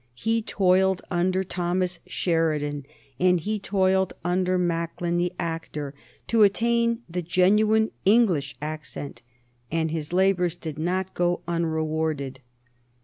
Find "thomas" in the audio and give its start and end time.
1.43-1.99